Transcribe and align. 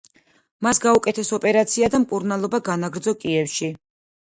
მას 0.67 0.81
გაუკეთეს 0.85 1.29
ოპერაცია 1.39 1.93
და 1.99 2.03
მკურნალობა 2.07 2.65
განაგრძო 2.73 3.19
კიევში. 3.25 3.77